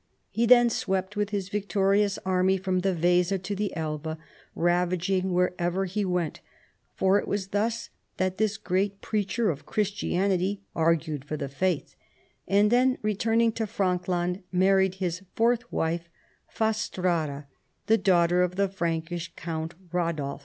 [0.31, 4.17] He then swept with his victorious army from the Weser to the Elbe,
[4.55, 6.41] ravaging wherever he went—
[6.95, 11.95] for it was thus that this great preacher of Christianity argued for the faith—
[12.57, 16.09] and then return ing to Frankland married his fourth wife,
[16.47, 17.45] Fastrada,
[17.85, 20.39] the daughter of the Prankish count Radolf.